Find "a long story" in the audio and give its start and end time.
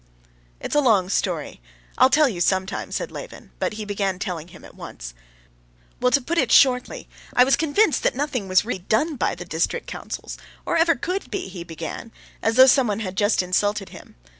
0.73-1.61